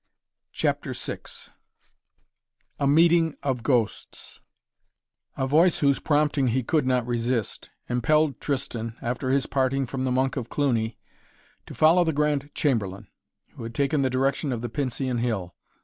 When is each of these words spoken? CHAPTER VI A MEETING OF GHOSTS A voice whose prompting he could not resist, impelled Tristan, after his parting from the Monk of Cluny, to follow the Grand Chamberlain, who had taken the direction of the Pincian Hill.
CHAPTER 0.51 0.93
VI 0.93 1.19
A 2.79 2.87
MEETING 2.87 3.35
OF 3.43 3.61
GHOSTS 3.61 4.41
A 5.37 5.45
voice 5.45 5.77
whose 5.77 5.99
prompting 5.99 6.47
he 6.47 6.63
could 6.63 6.87
not 6.87 7.05
resist, 7.05 7.69
impelled 7.87 8.39
Tristan, 8.41 8.95
after 9.03 9.29
his 9.29 9.45
parting 9.45 9.85
from 9.85 10.01
the 10.03 10.11
Monk 10.11 10.37
of 10.37 10.49
Cluny, 10.49 10.97
to 11.67 11.75
follow 11.75 12.03
the 12.03 12.13
Grand 12.13 12.49
Chamberlain, 12.55 13.09
who 13.51 13.61
had 13.61 13.75
taken 13.75 14.01
the 14.01 14.09
direction 14.09 14.51
of 14.51 14.61
the 14.61 14.69
Pincian 14.69 15.19
Hill. 15.19 15.53